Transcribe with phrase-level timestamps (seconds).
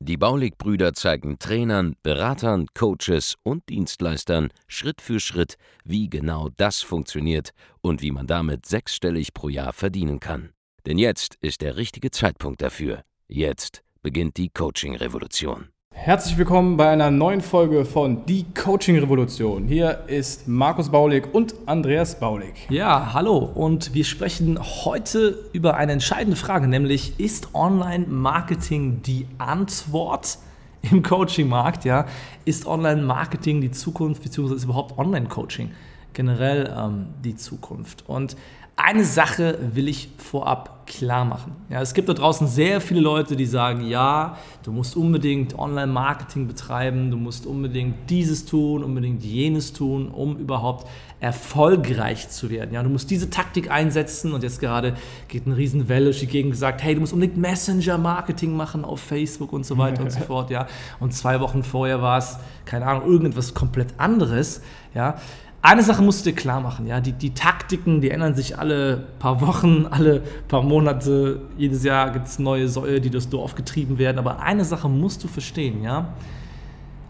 [0.00, 7.50] Die Baulig-Brüder zeigen Trainern, Beratern, Coaches und Dienstleistern Schritt für Schritt, wie genau das funktioniert
[7.80, 10.50] und wie man damit sechsstellig pro Jahr verdienen kann.
[10.86, 13.04] Denn jetzt ist der richtige Zeitpunkt dafür.
[13.28, 15.68] Jetzt beginnt die Coaching-Revolution.
[16.02, 19.66] Herzlich willkommen bei einer neuen Folge von Die Coaching Revolution.
[19.68, 22.54] Hier ist Markus Baulig und Andreas Baulig.
[22.70, 30.38] Ja, hallo und wir sprechen heute über eine entscheidende Frage, nämlich ist Online-Marketing die Antwort
[30.90, 31.84] im Coaching-Markt?
[31.84, 32.06] Ja?
[32.46, 35.70] Ist Online-Marketing die Zukunft, beziehungsweise ist überhaupt Online-Coaching
[36.14, 38.04] generell ähm, die Zukunft?
[38.08, 38.36] Und
[38.84, 41.52] eine Sache will ich vorab klar machen.
[41.68, 46.48] Ja, es gibt da draußen sehr viele Leute, die sagen, ja, du musst unbedingt Online-Marketing
[46.48, 50.88] betreiben, du musst unbedingt dieses tun, unbedingt jenes tun, um überhaupt
[51.20, 52.74] erfolgreich zu werden.
[52.74, 54.94] Ja, du musst diese Taktik einsetzen und jetzt gerade
[55.28, 59.52] geht eine Riesenwelle durch die Gegend gesagt, hey, du musst unbedingt Messenger-Marketing machen auf Facebook
[59.52, 60.50] und so weiter und so fort.
[60.50, 60.66] Ja,
[60.98, 64.62] und zwei Wochen vorher war es, keine Ahnung, irgendetwas komplett anderes.
[64.94, 65.18] Ja,
[65.62, 69.08] eine Sache musst du dir klar machen, ja, die, die Taktiken, die ändern sich alle
[69.18, 73.98] paar Wochen, alle paar Monate, jedes Jahr gibt es neue Säue, die durchs Dorf getrieben
[73.98, 76.14] werden, aber eine Sache musst du verstehen, ja.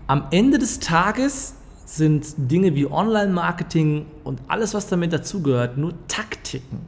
[0.06, 6.80] Am Ende des Tages sind Dinge wie Online-Marketing und alles, was damit dazugehört, nur Taktiken.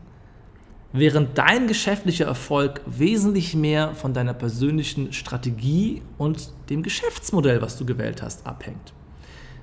[0.93, 7.87] Während dein geschäftlicher Erfolg wesentlich mehr von deiner persönlichen Strategie und dem Geschäftsmodell, was du
[7.87, 8.93] gewählt hast, abhängt.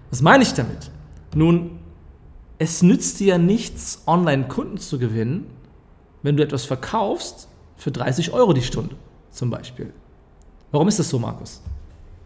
[0.10, 0.90] Was meine ich damit?
[1.36, 1.79] Nun,
[2.60, 5.46] es nützt dir ja nichts, Online-Kunden zu gewinnen,
[6.22, 8.96] wenn du etwas verkaufst für 30 Euro die Stunde
[9.32, 9.94] zum Beispiel.
[10.72, 11.64] Warum ist das so, Markus?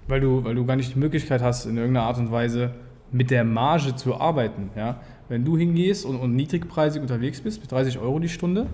[0.08, 2.74] Weil du, weil du gar nicht die Möglichkeit hast, in irgendeiner Art und Weise
[3.12, 4.72] mit der Marge zu arbeiten.
[4.76, 5.02] Ja?
[5.30, 8.68] Wenn du hingehst und, und niedrigpreisig unterwegs bist, mit 30 Euro die Stunde,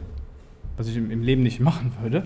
[0.79, 2.25] was ich im, Leben nicht machen würde.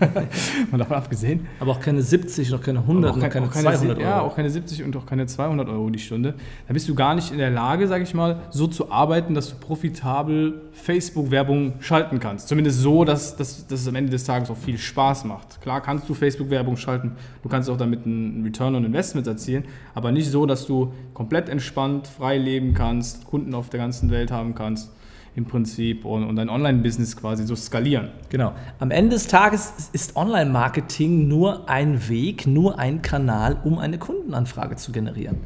[0.72, 1.46] Mal davon abgesehen.
[1.60, 4.00] Aber auch keine 70 noch keine 100 auch kein, noch keine, 200 Euro.
[4.00, 6.34] Ja, auch keine 70 und auch keine 200 Euro die Stunde.
[6.66, 9.50] Da bist du gar nicht in der Lage, sage ich mal, so zu arbeiten, dass
[9.50, 12.48] du profitabel Facebook-Werbung schalten kannst.
[12.48, 15.62] Zumindest so, dass, dass, dass es am Ende des Tages auch viel Spaß macht.
[15.62, 17.12] Klar kannst du Facebook-Werbung schalten,
[17.44, 19.64] du kannst auch damit einen Return on Investment erzielen,
[19.94, 24.32] aber nicht so, dass du komplett entspannt, frei leben kannst, Kunden auf der ganzen Welt
[24.32, 24.90] haben kannst
[25.36, 28.08] im Prinzip und, und dein Online-Business quasi so skalieren.
[28.30, 28.52] Genau.
[28.78, 34.76] Am Ende des Tages ist Online-Marketing nur ein Weg, nur ein Kanal, um eine Kundenanfrage
[34.76, 35.42] zu generieren.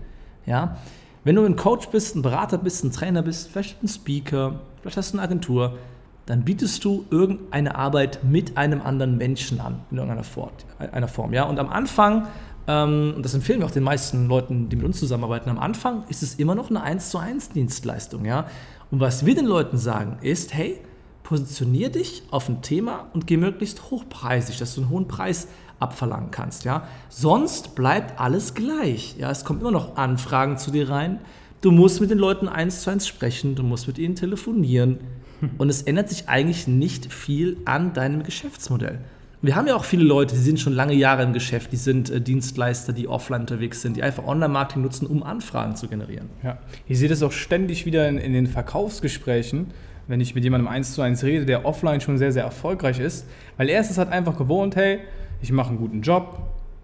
[0.46, 0.76] Ja?
[1.24, 4.96] Wenn du ein Coach bist, ein Berater bist, ein Trainer bist, vielleicht ein Speaker, vielleicht
[4.96, 5.76] hast du eine Agentur,
[6.24, 11.32] dann bietest du irgendeine Arbeit mit einem anderen Menschen an, in irgendeiner Form.
[11.32, 11.44] Ja?
[11.44, 12.28] Und am Anfang,
[12.66, 16.04] ähm, und das empfehlen wir auch den meisten Leuten, die mit uns zusammenarbeiten, am Anfang
[16.08, 18.24] ist es immer noch eine 1 zu 1 Dienstleistung.
[18.24, 18.46] Ja?
[18.90, 20.80] Und was wir den Leuten sagen, ist, hey,
[21.22, 26.30] positionier dich auf ein Thema und geh möglichst hochpreisig, dass du einen hohen Preis abverlangen
[26.30, 26.64] kannst.
[26.64, 26.86] Ja?
[27.08, 29.16] Sonst bleibt alles gleich.
[29.18, 29.30] Ja?
[29.30, 31.20] Es kommen immer noch Anfragen zu dir rein.
[31.60, 34.98] Du musst mit den Leuten eins zu eins sprechen, du musst mit ihnen telefonieren.
[35.58, 39.00] Und es ändert sich eigentlich nicht viel an deinem Geschäftsmodell.
[39.42, 42.10] Wir haben ja auch viele Leute, die sind schon lange Jahre im Geschäft, die sind
[42.10, 46.28] äh, Dienstleister, die offline unterwegs sind, die einfach Online-Marketing nutzen, um Anfragen zu generieren.
[46.42, 49.68] Ja, ich sehe das auch ständig wieder in, in den Verkaufsgesprächen,
[50.08, 53.26] wenn ich mit jemandem eins zu eins rede, der offline schon sehr, sehr erfolgreich ist,
[53.56, 54.98] weil er ist es halt einfach gewohnt, hey,
[55.40, 56.38] ich mache einen guten Job,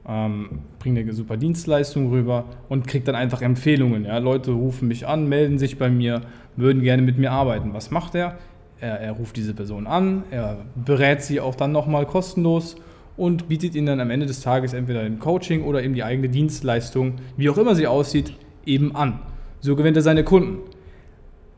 [0.08, 4.06] ähm, bringe eine super Dienstleistung rüber und kriege dann einfach Empfehlungen.
[4.06, 4.16] Ja?
[4.16, 6.22] Leute rufen mich an, melden sich bei mir,
[6.56, 7.74] würden gerne mit mir arbeiten.
[7.74, 8.38] Was macht er?
[8.81, 12.76] Er, er ruft diese Person an, er berät sie auch dann nochmal kostenlos
[13.16, 16.28] und bietet ihnen dann am Ende des Tages entweder ein Coaching oder eben die eigene
[16.28, 18.34] Dienstleistung, wie auch immer sie aussieht,
[18.66, 19.20] eben an.
[19.60, 20.59] So gewinnt er seine Kunden.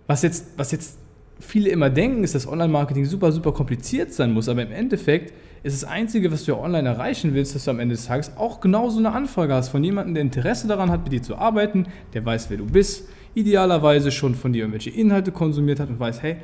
[0.07, 0.99] Was jetzt, was jetzt
[1.41, 5.33] viele immer denken, ist, dass Online-Marketing super, super kompliziert sein muss, aber im Endeffekt
[5.63, 8.60] ist das Einzige, was du online erreichen willst, dass du am Ende des Tages auch
[8.60, 12.25] genauso eine Anfrage hast von jemandem, der Interesse daran hat, mit dir zu arbeiten, der
[12.25, 16.37] weiß, wer du bist, idealerweise schon von dir irgendwelche Inhalte konsumiert hat und weiß, hey,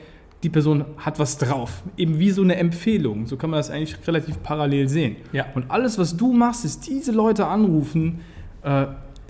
[0.45, 1.83] die Person hat was drauf.
[1.97, 3.27] Eben wie so eine Empfehlung.
[3.27, 5.17] So kann man das eigentlich relativ parallel sehen.
[5.33, 5.47] Ja.
[5.55, 8.21] Und alles, was du machst, ist diese Leute anrufen,
[8.63, 8.87] äh,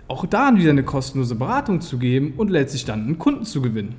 [0.09, 3.95] auch da wieder eine kostenlose Beratung zu geben und letztlich dann einen Kunden zu gewinnen.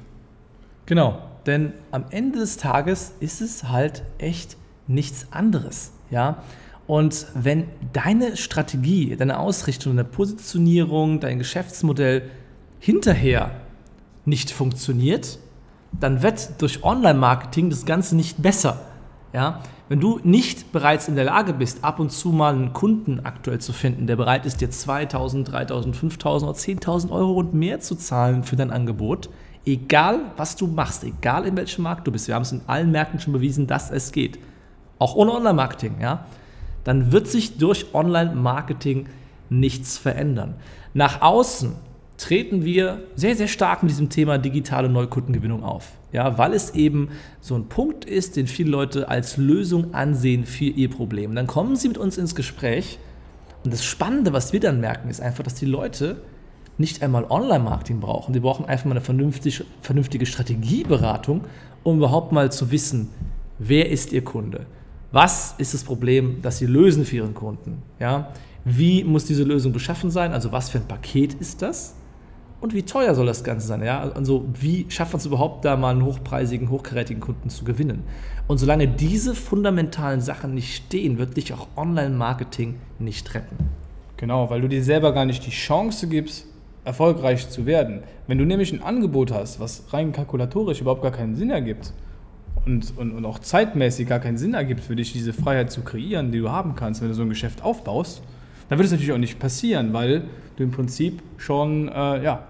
[0.85, 4.57] Genau, denn am Ende des Tages ist es halt echt
[4.87, 5.93] nichts anderes.
[6.11, 6.43] Ja?
[6.85, 12.29] Und wenn deine Strategie, deine Ausrichtung, deine Positionierung, dein Geschäftsmodell
[12.79, 13.51] hinterher
[14.25, 15.39] nicht funktioniert,
[15.99, 18.81] dann wird durch Online-Marketing das Ganze nicht besser.
[19.33, 19.61] Ja?
[19.87, 23.59] Wenn du nicht bereits in der Lage bist, ab und zu mal einen Kunden aktuell
[23.59, 27.95] zu finden, der bereit ist, dir 2000, 3000, 5000 oder 10.000 Euro und mehr zu
[27.95, 29.29] zahlen für dein Angebot,
[29.65, 32.91] egal was du machst, egal in welchem Markt du bist, wir haben es in allen
[32.91, 34.39] Märkten schon bewiesen, dass es geht,
[34.97, 36.25] auch ohne Online-Marketing, ja,
[36.83, 39.07] dann wird sich durch Online-Marketing
[39.49, 40.55] nichts verändern.
[40.93, 41.73] Nach außen
[42.17, 45.91] treten wir sehr, sehr stark mit diesem Thema digitale Neukundengewinnung auf.
[46.11, 47.09] Ja, weil es eben
[47.41, 51.35] so ein Punkt ist, den viele Leute als Lösung ansehen für ihr Problem.
[51.35, 52.99] dann kommen sie mit uns ins Gespräch
[53.65, 56.21] und das Spannende, was wir dann merken, ist einfach, dass die Leute
[56.77, 58.31] nicht einmal Online-Marketing brauchen.
[58.31, 61.41] Die brauchen einfach mal eine vernünftige, vernünftige Strategieberatung,
[61.83, 63.09] um überhaupt mal zu wissen,
[63.57, 64.67] wer ist ihr Kunde?
[65.11, 67.81] Was ist das Problem, das sie lösen für ihren Kunden?
[67.99, 68.29] Ja?
[68.65, 70.31] Wie muss diese Lösung beschaffen sein?
[70.31, 71.95] Also was für ein Paket ist das?
[72.61, 73.83] Und wie teuer soll das Ganze sein?
[73.83, 74.11] Ja?
[74.11, 78.03] Also wie schafft man es überhaupt, da mal einen hochpreisigen, hochkarätigen Kunden zu gewinnen?
[78.47, 83.57] Und solange diese fundamentalen Sachen nicht stehen, wird dich auch Online-Marketing nicht retten.
[84.17, 86.45] Genau, weil du dir selber gar nicht die Chance gibst,
[86.85, 88.03] erfolgreich zu werden.
[88.27, 91.93] Wenn du nämlich ein Angebot hast, was rein kalkulatorisch überhaupt gar keinen Sinn ergibt
[92.65, 96.31] und, und, und auch zeitmäßig gar keinen Sinn ergibt für dich, diese Freiheit zu kreieren,
[96.31, 98.21] die du haben kannst, wenn du so ein Geschäft aufbaust,
[98.69, 100.23] dann wird es natürlich auch nicht passieren, weil
[100.57, 102.43] du im Prinzip schon äh, ja,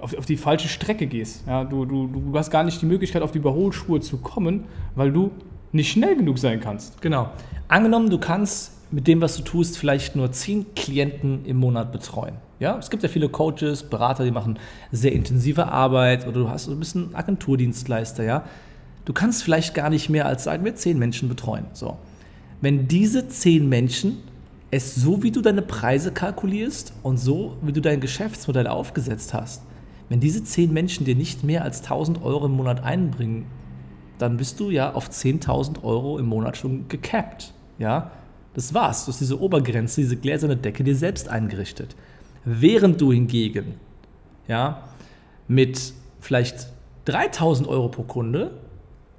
[0.00, 1.44] auf, auf, die falsche Strecke gehst.
[1.46, 4.64] Ja, du, du, du hast gar nicht die Möglichkeit, auf die Überholspur zu kommen,
[4.94, 5.30] weil du
[5.72, 7.00] nicht schnell genug sein kannst.
[7.00, 7.30] Genau.
[7.68, 12.34] Angenommen, du kannst mit dem, was du tust, vielleicht nur zehn Klienten im Monat betreuen.
[12.58, 14.58] Ja, es gibt ja viele Coaches, Berater, die machen
[14.92, 18.44] sehr intensive Arbeit oder du hast ein bisschen Agenturdienstleister, ja.
[19.04, 21.66] Du kannst vielleicht gar nicht mehr als, sagen wir, zehn Menschen betreuen.
[21.72, 21.96] So.
[22.60, 24.18] Wenn diese zehn Menschen
[24.70, 29.62] es so, wie du deine Preise kalkulierst und so, wie du dein Geschäftsmodell aufgesetzt hast,
[30.08, 33.46] wenn diese zehn Menschen dir nicht mehr als 1000 Euro im Monat einbringen,
[34.18, 37.52] dann bist du ja auf 10.000 Euro im Monat schon gecapped.
[37.78, 38.10] Ja,
[38.54, 39.04] das war's.
[39.04, 41.94] Du hast diese Obergrenze, diese gläserne Decke dir selbst eingerichtet.
[42.44, 43.74] Während du hingegen
[44.48, 44.88] ja,
[45.48, 46.68] mit vielleicht
[47.06, 48.52] 3000 Euro pro Kunde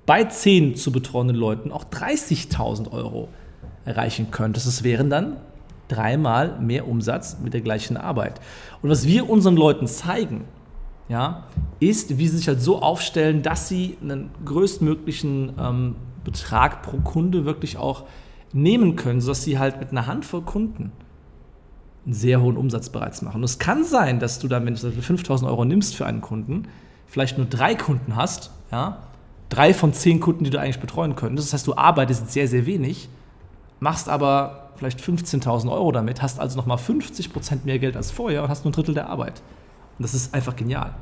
[0.05, 3.29] bei 10 zu betreuenden Leuten auch 30.000 Euro
[3.87, 4.67] erreichen könntest.
[4.67, 5.37] Das wären dann
[5.87, 8.39] dreimal mehr Umsatz mit der gleichen Arbeit.
[8.81, 10.43] Und was wir unseren Leuten zeigen,
[11.09, 11.45] ja,
[11.79, 15.95] ist, wie sie sich halt so aufstellen, dass sie einen größtmöglichen ähm,
[16.25, 18.03] Betrag pro Kunde wirklich auch
[18.51, 20.91] nehmen können, sodass sie halt mit einer Handvoll Kunden
[22.05, 23.37] einen sehr hohen Umsatz bereits machen.
[23.37, 26.63] Und es kann sein, dass du dann, wenn du 5000 Euro nimmst für einen Kunden,
[27.05, 29.03] vielleicht nur drei Kunden hast, ja,
[29.49, 31.47] drei von zehn Kunden, die du eigentlich betreuen könntest.
[31.47, 33.07] Das heißt, du arbeitest sehr, sehr wenig
[33.79, 38.49] machst aber vielleicht 15.000 Euro damit, hast also nochmal 50% mehr Geld als vorher und
[38.49, 39.41] hast nur ein Drittel der Arbeit.
[39.97, 40.93] Und das ist einfach genial.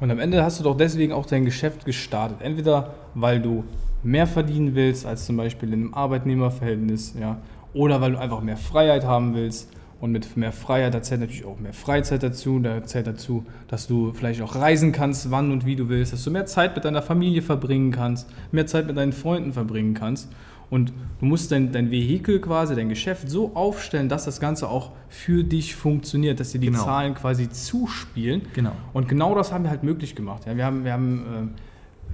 [0.00, 2.38] Und am Ende hast du doch deswegen auch dein Geschäft gestartet.
[2.40, 3.64] Entweder weil du
[4.02, 7.38] mehr verdienen willst als zum Beispiel in einem Arbeitnehmerverhältnis, ja,
[7.72, 9.70] oder weil du einfach mehr Freiheit haben willst.
[10.00, 12.58] Und mit mehr Freiheit, da zählt natürlich auch mehr Freizeit dazu.
[12.58, 16.22] Da zählt dazu, dass du vielleicht auch reisen kannst, wann und wie du willst, dass
[16.24, 20.28] du mehr Zeit mit deiner Familie verbringen kannst, mehr Zeit mit deinen Freunden verbringen kannst.
[20.70, 24.92] Und du musst dein, dein Vehikel quasi, dein Geschäft so aufstellen, dass das Ganze auch
[25.08, 26.84] für dich funktioniert, dass dir die genau.
[26.84, 28.42] Zahlen quasi zuspielen.
[28.54, 28.72] Genau.
[28.92, 30.46] Und genau das haben wir halt möglich gemacht.
[30.46, 31.54] Ja, wir haben, wir haben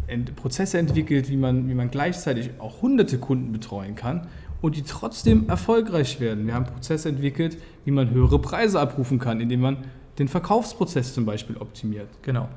[0.08, 4.26] äh, Prozesse entwickelt, wie man, wie man gleichzeitig auch hunderte Kunden betreuen kann
[4.60, 6.46] und die trotzdem erfolgreich werden.
[6.46, 9.78] Wir haben Prozesse entwickelt, wie man höhere Preise abrufen kann, indem man
[10.18, 12.08] den Verkaufsprozess zum Beispiel optimiert.
[12.22, 12.48] Genau.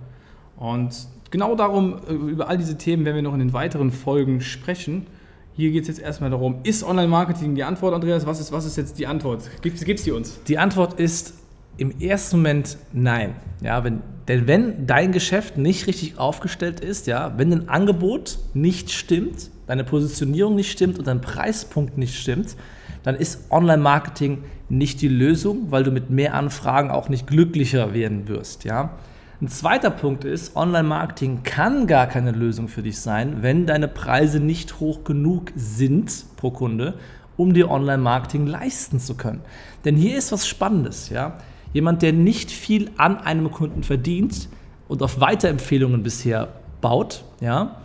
[0.57, 4.41] Und genau darum, äh, über all diese Themen werden wir noch in den weiteren Folgen
[4.41, 5.07] sprechen.
[5.55, 8.25] Hier geht es jetzt erstmal darum, ist Online-Marketing die Antwort, Andreas?
[8.25, 9.43] Was ist, was ist jetzt die Antwort?
[9.61, 10.39] Gibt es die uns?
[10.47, 11.35] Die Antwort ist
[11.77, 13.35] im ersten Moment nein.
[13.61, 18.91] Ja, wenn, denn wenn dein Geschäft nicht richtig aufgestellt ist, ja, wenn dein Angebot nicht
[18.91, 22.55] stimmt, deine Positionierung nicht stimmt und dein Preispunkt nicht stimmt,
[23.03, 28.27] dann ist Online-Marketing nicht die Lösung, weil du mit mehr Anfragen auch nicht glücklicher werden
[28.27, 28.63] wirst.
[28.63, 28.97] Ja?
[29.41, 34.39] Ein zweiter Punkt ist, Online-Marketing kann gar keine Lösung für dich sein, wenn deine Preise
[34.39, 36.93] nicht hoch genug sind pro Kunde,
[37.35, 39.41] um dir Online-Marketing leisten zu können.
[39.85, 41.09] Denn hier ist was Spannendes.
[41.09, 41.39] Ja?
[41.73, 44.49] Jemand, der nicht viel an einem Kunden verdient
[44.87, 46.49] und auf Weiterempfehlungen bisher
[46.79, 47.77] baut, ja,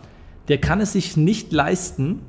[0.47, 2.21] der kann es sich nicht leisten,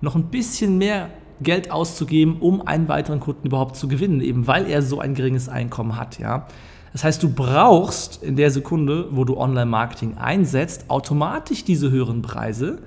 [0.00, 1.08] noch ein bisschen mehr
[1.40, 5.48] Geld auszugeben, um einen weiteren Kunden überhaupt zu gewinnen, eben weil er so ein geringes
[5.48, 6.18] Einkommen hat.
[6.18, 6.46] Ja.
[6.96, 12.78] Das heißt, du brauchst in der Sekunde, wo du Online-Marketing einsetzt, automatisch diese höheren Preise,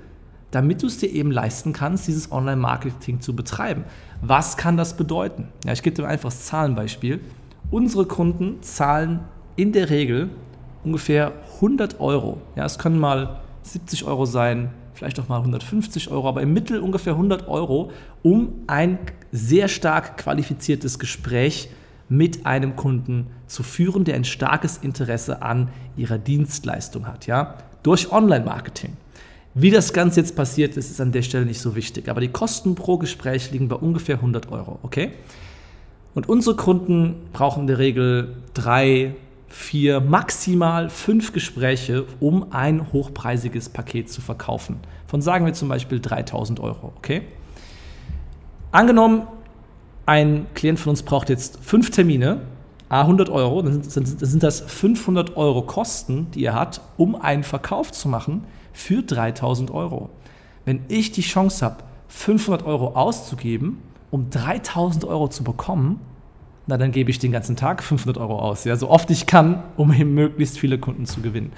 [0.50, 3.84] damit du es dir eben leisten kannst, dieses Online-Marketing zu betreiben.
[4.20, 5.46] Was kann das bedeuten?
[5.64, 7.20] Ja, ich gebe dir ein einfaches Zahlenbeispiel.
[7.70, 9.20] Unsere Kunden zahlen
[9.54, 10.30] in der Regel
[10.82, 12.38] ungefähr 100 Euro.
[12.56, 16.80] Ja, es können mal 70 Euro sein, vielleicht auch mal 150 Euro, aber im Mittel
[16.80, 17.92] ungefähr 100 Euro,
[18.24, 18.98] um ein
[19.30, 21.68] sehr stark qualifiziertes Gespräch
[22.10, 28.12] mit einem Kunden zu führen, der ein starkes Interesse an ihrer Dienstleistung hat, ja, durch
[28.12, 28.96] Online-Marketing.
[29.54, 32.28] Wie das Ganze jetzt passiert ist, ist an der Stelle nicht so wichtig, aber die
[32.28, 35.12] Kosten pro Gespräch liegen bei ungefähr 100 Euro, okay?
[36.14, 39.14] Und unsere Kunden brauchen in der Regel drei,
[39.48, 44.76] vier, maximal fünf Gespräche, um ein hochpreisiges Paket zu verkaufen.
[45.06, 47.22] Von sagen wir zum Beispiel 3000 Euro, okay?
[48.72, 49.22] Angenommen,
[50.06, 52.40] ein Klient von uns braucht jetzt fünf Termine,
[52.88, 57.44] a 100 Euro, dann sind, sind das 500 Euro Kosten, die er hat, um einen
[57.44, 60.10] Verkauf zu machen für 3000 Euro.
[60.64, 63.78] Wenn ich die Chance habe, 500 Euro auszugeben,
[64.10, 66.00] um 3000 Euro zu bekommen,
[66.66, 69.62] na dann gebe ich den ganzen Tag 500 Euro aus, ja, so oft ich kann,
[69.76, 71.52] um eben möglichst viele Kunden zu gewinnen.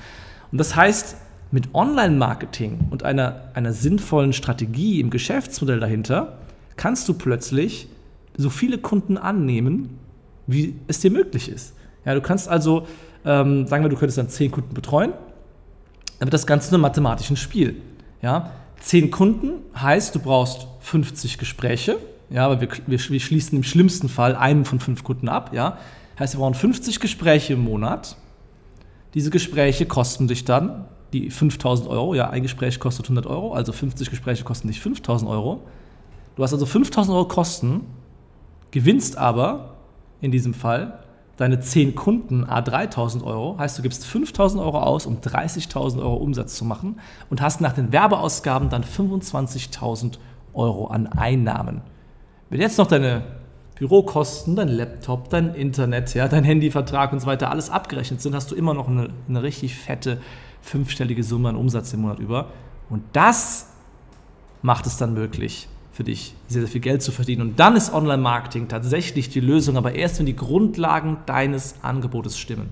[0.50, 1.16] Und das heißt,
[1.50, 6.38] mit Online-Marketing und einer, einer sinnvollen Strategie im Geschäftsmodell dahinter
[6.76, 7.88] kannst du plötzlich
[8.36, 9.98] so viele Kunden annehmen,
[10.46, 11.74] wie es dir möglich ist.
[12.04, 12.86] Ja, du kannst also,
[13.24, 15.12] ähm, sagen wir, du könntest dann 10 Kunden betreuen,
[16.18, 17.76] dann wird das Ganze ein mathematisches Spiel.
[18.22, 21.98] Ja, 10 Kunden heißt, du brauchst 50 Gespräche
[22.32, 25.50] ja, aber wir, wir, wir schließen im schlimmsten Fall einen von fünf Kunden ab.
[25.52, 25.76] Ja?
[26.18, 28.16] Heißt, wir brauchen 50 Gespräche im Monat.
[29.12, 32.14] Diese Gespräche kosten dich dann die 5000 Euro.
[32.14, 35.60] Ja, ein Gespräch kostet 100 Euro, also 50 Gespräche kosten dich 5000 Euro.
[36.36, 37.82] Du hast also 5000 Euro Kosten,
[38.72, 39.76] gewinnst aber
[40.20, 40.98] in diesem Fall
[41.36, 43.56] deine 10 Kunden a 3000 Euro.
[43.58, 47.00] Heißt, du gibst 5000 Euro aus, um 30.000 Euro Umsatz zu machen
[47.30, 50.18] und hast nach den Werbeausgaben dann 25.000
[50.54, 51.82] Euro an Einnahmen.
[52.50, 53.22] Wenn jetzt noch deine
[53.76, 58.50] Bürokosten, dein Laptop, dein Internet, ja, dein Handyvertrag und so weiter alles abgerechnet sind, hast
[58.50, 60.20] du immer noch eine, eine richtig fette
[60.60, 62.50] fünfstellige Summe an Umsatz im Monat über.
[62.90, 63.70] Und das
[64.60, 67.42] macht es dann möglich, für dich sehr, sehr viel Geld zu verdienen.
[67.42, 72.70] Und dann ist Online-Marketing tatsächlich die Lösung, aber erst, wenn die Grundlagen deines Angebotes stimmen.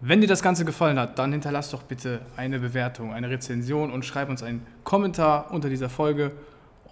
[0.00, 4.04] Wenn dir das Ganze gefallen hat, dann hinterlass doch bitte eine Bewertung, eine Rezension und
[4.04, 6.32] schreib uns einen Kommentar unter dieser Folge.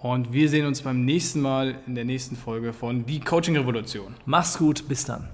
[0.01, 4.15] Und wir sehen uns beim nächsten Mal in der nächsten Folge von Die Coaching Revolution.
[4.27, 5.29] Mach's gut, bis dann.